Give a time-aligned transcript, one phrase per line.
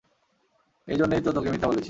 [0.87, 1.79] এই জন্যই তো তোকে মিথ্যা বলেছি।